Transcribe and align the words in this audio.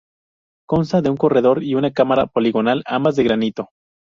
Consta 0.67 1.03
de 1.03 1.11
un 1.11 1.15
corredor 1.15 1.61
y 1.61 1.75
una 1.75 1.91
cámara 1.93 2.25
poligonal, 2.25 2.81
ambas 2.87 3.15
de 3.15 3.23
granito. 3.23 3.69